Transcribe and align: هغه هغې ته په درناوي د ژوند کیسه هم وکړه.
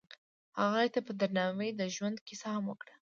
هغه 0.59 0.77
هغې 0.79 0.89
ته 0.93 0.99
په 1.07 1.11
درناوي 1.19 1.69
د 1.73 1.81
ژوند 1.95 2.17
کیسه 2.27 2.47
هم 2.55 2.63
وکړه. 2.67 2.93